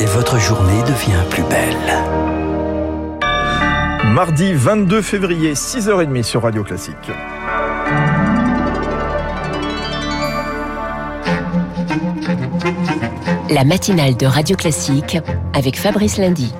[0.00, 1.76] et votre journée devient plus belle.
[4.12, 6.94] Mardi 22 février, 6h30 sur Radio Classique.
[13.50, 15.18] La matinale de Radio Classique
[15.54, 16.52] avec Fabrice Lundy.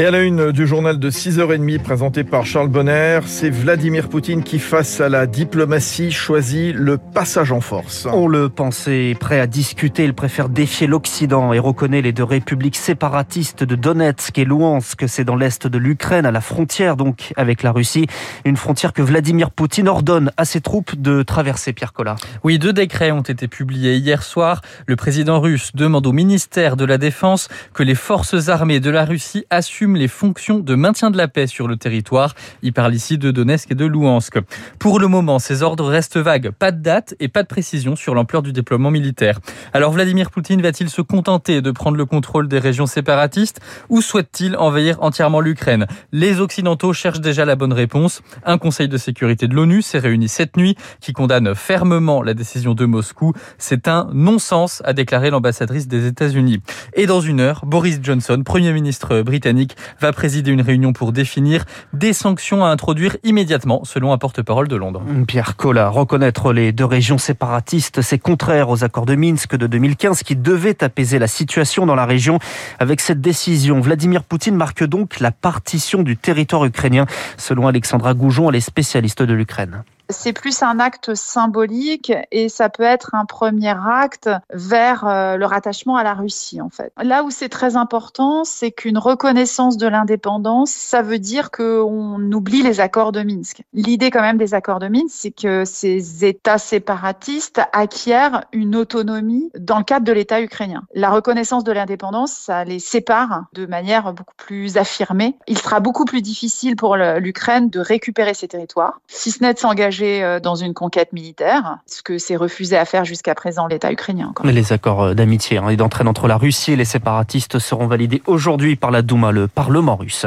[0.00, 4.44] Et à la une du journal de 6h30 présenté par Charles Bonner, c'est Vladimir Poutine
[4.44, 8.06] qui, face à la diplomatie, choisit le passage en force.
[8.12, 12.76] On le pensait prêt à discuter, il préfère défier l'Occident et reconnaît les deux républiques
[12.76, 17.64] séparatistes de Donetsk et Louhansk, c'est dans l'est de l'Ukraine, à la frontière donc avec
[17.64, 18.06] la Russie,
[18.44, 22.14] une frontière que Vladimir Poutine ordonne à ses troupes de traverser, Pierre Collat.
[22.44, 24.60] Oui, deux décrets ont été publiés hier soir.
[24.86, 29.04] Le président russe demande au ministère de la Défense que les forces armées de la
[29.04, 32.34] Russie assument les fonctions de maintien de la paix sur le territoire.
[32.62, 34.38] Il parle ici de Donetsk et de Louhansk.
[34.78, 36.50] Pour le moment, ces ordres restent vagues.
[36.50, 39.40] Pas de date et pas de précision sur l'ampleur du déploiement militaire.
[39.72, 44.56] Alors Vladimir Poutine va-t-il se contenter de prendre le contrôle des régions séparatistes ou souhaite-t-il
[44.56, 45.86] envahir entièrement l'Ukraine?
[46.12, 48.22] Les Occidentaux cherchent déjà la bonne réponse.
[48.44, 52.74] Un conseil de sécurité de l'ONU s'est réuni cette nuit qui condamne fermement la décision
[52.74, 53.32] de Moscou.
[53.58, 56.60] C'est un non-sens, a déclaré l'ambassadrice des États-Unis.
[56.94, 61.64] Et dans une heure, Boris Johnson, Premier ministre britannique, va présider une réunion pour définir
[61.92, 65.02] des sanctions à introduire immédiatement, selon un porte-parole de Londres.
[65.26, 70.22] Pierre Collat, reconnaître les deux régions séparatistes, c'est contraire aux accords de Minsk de 2015
[70.22, 72.38] qui devaient apaiser la situation dans la région.
[72.78, 77.06] Avec cette décision, Vladimir Poutine marque donc la partition du territoire ukrainien,
[77.36, 82.68] selon Alexandra Goujon, elle est spécialiste de l'Ukraine c'est plus un acte symbolique et ça
[82.68, 86.92] peut être un premier acte vers euh, le rattachement à la Russie en fait.
[87.02, 92.62] Là où c'est très important, c'est qu'une reconnaissance de l'indépendance, ça veut dire qu'on oublie
[92.62, 93.62] les accords de Minsk.
[93.72, 99.50] L'idée quand même des accords de Minsk, c'est que ces États séparatistes acquièrent une autonomie
[99.58, 100.84] dans le cadre de l'État ukrainien.
[100.94, 105.36] La reconnaissance de l'indépendance, ça les sépare de manière beaucoup plus affirmée.
[105.46, 109.58] Il sera beaucoup plus difficile pour l'Ukraine de récupérer ses territoires, si ce n'est de
[109.58, 113.92] s'engager euh, dans une conquête militaire, ce que s'est refusé à faire jusqu'à présent l'État
[113.92, 114.32] ukrainien.
[114.44, 117.86] Mais les accords euh, d'amitié hein, et d'entraide entre la Russie et les séparatistes seront
[117.86, 120.26] validés aujourd'hui par la Douma, le Parlement russe.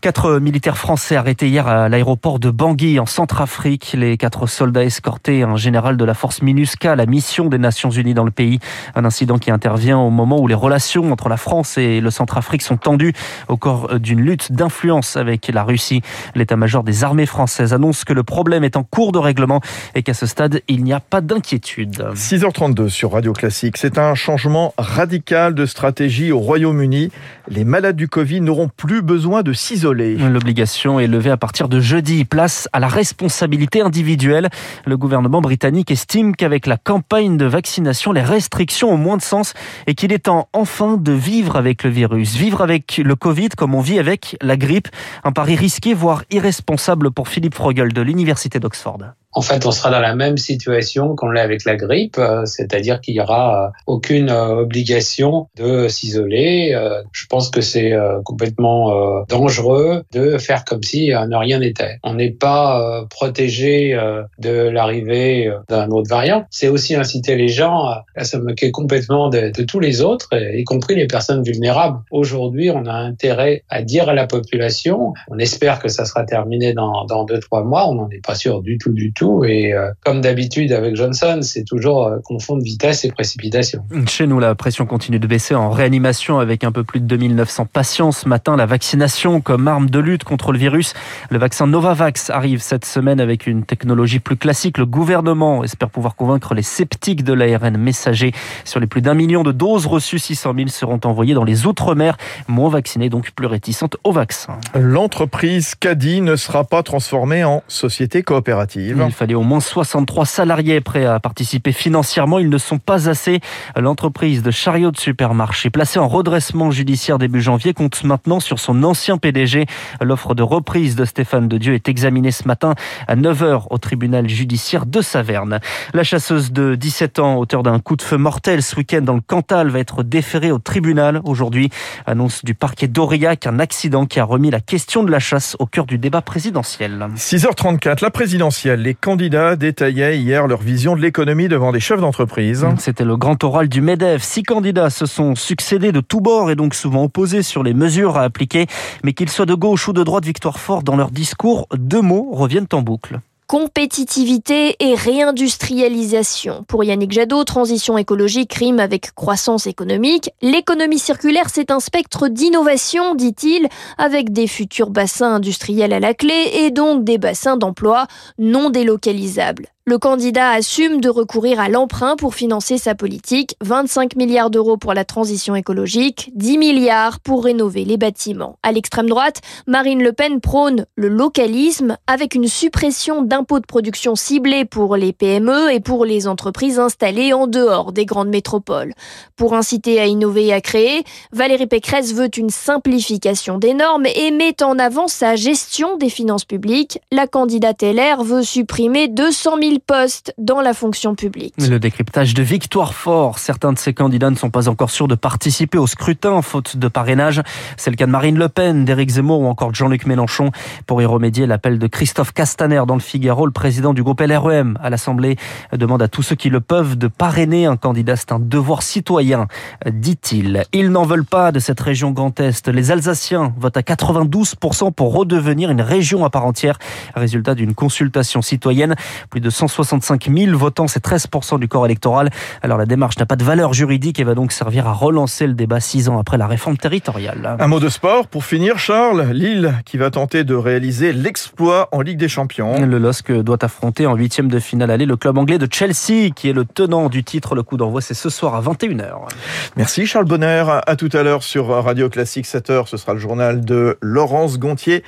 [0.00, 3.94] Quatre militaires français arrêtés hier à l'aéroport de Bangui en Centrafrique.
[3.98, 8.14] Les quatre soldats escortés un général de la force MINUSCA, la mission des Nations Unies
[8.14, 8.60] dans le pays.
[8.94, 12.62] Un incident qui intervient au moment où les relations entre la France et le Centrafrique
[12.62, 13.12] sont tendues
[13.48, 16.00] au corps d'une lutte d'influence avec la Russie.
[16.34, 19.60] L'état-major des armées françaises annonce que le problème est en cours de règlement
[19.94, 22.06] et qu'à ce stade, il n'y a pas d'inquiétude.
[22.14, 23.76] 6h32 sur Radio Classique.
[23.76, 27.10] C'est un changement radical de stratégie au Royaume-Uni.
[27.48, 29.52] Les malades du Covid n'auront plus besoin de
[29.92, 32.24] L'obligation est levée à partir de jeudi.
[32.24, 34.48] Place à la responsabilité individuelle.
[34.86, 39.54] Le gouvernement britannique estime qu'avec la campagne de vaccination, les restrictions ont moins de sens
[39.86, 42.34] et qu'il est temps enfin de vivre avec le virus.
[42.34, 44.88] Vivre avec le Covid comme on vit avec la grippe.
[45.24, 48.98] Un pari risqué, voire irresponsable pour Philippe Frogel de l'Université d'Oxford
[49.32, 53.00] en fait, on sera dans la même situation qu'on l'est avec la grippe, euh, c'est-à-dire
[53.00, 56.76] qu'il n'y aura euh, aucune euh, obligation de s'isoler.
[57.12, 57.92] Je pense que c'est
[58.24, 61.98] complètement dangereux de faire comme si rien n'était.
[62.02, 63.96] On n'est pas protégé
[64.38, 66.46] de l'arrivée d'un autre variant.
[66.50, 67.86] C'est aussi inciter les gens
[68.16, 72.00] à se moquer complètement de, de tous les autres, y compris les personnes vulnérables.
[72.10, 76.72] Aujourd'hui, on a intérêt à dire à la population, on espère que ça sera terminé
[76.72, 79.74] dans, dans deux, trois mois, on n'en est pas sûr du tout, du tout et
[79.74, 83.84] euh, comme d'habitude avec Johnson, c'est toujours euh, confondre vitesse et précipitation.
[84.06, 87.66] Chez nous, la pression continue de baisser en réanimation avec un peu plus de 2900
[87.66, 88.12] patients.
[88.12, 90.94] Ce matin, la vaccination comme arme de lutte contre le virus.
[91.30, 94.78] Le vaccin Novavax arrive cette semaine avec une technologie plus classique.
[94.78, 98.32] Le gouvernement espère pouvoir convaincre les sceptiques de l'ARN messager.
[98.64, 102.16] Sur les plus d'un million de doses reçues, 600 000 seront envoyées dans les Outre-mer,
[102.48, 104.58] moins vaccinées, donc plus réticentes au vaccin.
[104.74, 109.09] L'entreprise Caddy ne sera pas transformée en société coopérative.
[109.10, 112.38] Il fallait au moins 63 salariés prêts à participer financièrement.
[112.38, 113.40] Ils ne sont pas assez.
[113.74, 118.84] L'entreprise de chariot de supermarché, placée en redressement judiciaire début janvier, compte maintenant sur son
[118.84, 119.66] ancien PDG.
[120.00, 122.76] L'offre de reprise de Stéphane de Dieu est examinée ce matin
[123.08, 125.58] à 9h au tribunal judiciaire de Saverne.
[125.92, 129.22] La chasseuse de 17 ans, auteur d'un coup de feu mortel ce week-end dans le
[129.22, 131.70] Cantal, va être déférée au tribunal aujourd'hui.
[132.06, 135.66] Annonce du parquet d'Aurillac, un accident qui a remis la question de la chasse au
[135.66, 137.08] cœur du débat présidentiel.
[137.16, 138.86] 6h34, la présidentielle.
[139.00, 142.66] Candidats détaillaient hier leur vision de l'économie devant des chefs d'entreprise.
[142.78, 144.22] C'était le grand oral du MEDEF.
[144.22, 148.16] Six candidats se sont succédés de tous bords et donc souvent opposés sur les mesures
[148.16, 148.66] à appliquer.
[149.02, 152.30] Mais qu'ils soient de gauche ou de droite, Victoire Fort, dans leur discours, deux mots
[152.32, 153.20] reviennent en boucle
[153.50, 156.62] compétitivité et réindustrialisation.
[156.68, 160.30] Pour Yannick Jadot, transition écologique rime avec croissance économique.
[160.40, 163.66] L'économie circulaire, c'est un spectre d'innovation, dit-il,
[163.98, 168.06] avec des futurs bassins industriels à la clé et donc des bassins d'emploi
[168.38, 169.66] non délocalisables.
[169.90, 174.94] Le candidat assume de recourir à l'emprunt pour financer sa politique, 25 milliards d'euros pour
[174.94, 178.56] la transition écologique, 10 milliards pour rénover les bâtiments.
[178.62, 184.14] À l'extrême droite, Marine Le Pen prône le localisme avec une suppression d'impôts de production
[184.14, 188.94] ciblés pour les PME et pour les entreprises installées en dehors des grandes métropoles.
[189.34, 191.02] Pour inciter à innover et à créer,
[191.32, 196.44] Valérie Pécresse veut une simplification des normes et met en avant sa gestion des finances
[196.44, 197.00] publiques.
[197.10, 201.54] La candidate LR veut supprimer 200 000 postes dans la fonction publique.
[201.58, 203.38] Le décryptage de Victoire Fort.
[203.38, 206.88] Certains de ces candidats ne sont pas encore sûrs de participer au scrutin, faute de
[206.88, 207.42] parrainage.
[207.76, 210.50] C'est le cas de Marine Le Pen, d'Éric Zemmour ou encore de Jean-Luc Mélenchon.
[210.86, 214.78] Pour y remédier, l'appel de Christophe Castaner dans le Figaro, le président du groupe LREM
[214.82, 215.36] à l'Assemblée,
[215.72, 218.16] demande à tous ceux qui le peuvent de parrainer un candidat.
[218.16, 219.46] C'est un devoir citoyen,
[219.86, 220.64] dit-il.
[220.72, 222.68] Ils n'en veulent pas de cette région Grand Est.
[222.68, 226.78] Les Alsaciens votent à 92% pour redevenir une région à part entière.
[227.14, 228.94] Résultat d'une consultation citoyenne.
[229.30, 232.30] Plus de 165 000 votants, c'est 13% du corps électoral.
[232.62, 235.54] Alors la démarche n'a pas de valeur juridique et va donc servir à relancer le
[235.54, 237.56] débat six ans après la réforme territoriale.
[237.58, 239.32] Un mot de sport pour finir, Charles.
[239.32, 242.84] Lille qui va tenter de réaliser l'exploit en Ligue des Champions.
[242.84, 246.48] Le LOSC doit affronter en huitième de finale aller le club anglais de Chelsea qui
[246.48, 247.54] est le tenant du titre.
[247.54, 249.28] Le coup d'envoi c'est ce soir à 21h.
[249.76, 250.64] Merci Charles Bonner.
[250.86, 252.86] À tout à l'heure sur Radio Classique 7h.
[252.86, 255.04] Ce sera le journal de Laurence Gontier.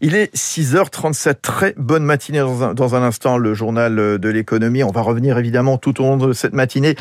[0.00, 1.36] Il est 6h37.
[1.40, 3.38] Très bonne matinée dans un, dans un instant.
[3.38, 4.82] Le journal de l'économie.
[4.82, 6.96] On va revenir évidemment tout au long de cette matinée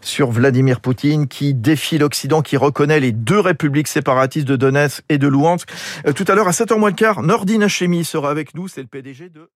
[0.00, 5.18] sur Vladimir Poutine qui défie l'Occident, qui reconnaît les deux républiques séparatistes de Donetsk et
[5.18, 5.68] de Louhansk.
[6.06, 8.68] Euh, tout à l'heure à 7h moins le quart, Nordine Hachemi sera avec nous.
[8.68, 9.50] C'est le PDG de